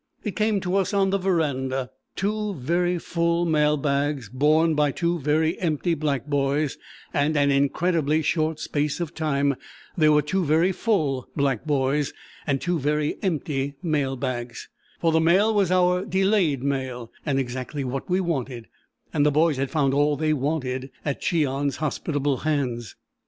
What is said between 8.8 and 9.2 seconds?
of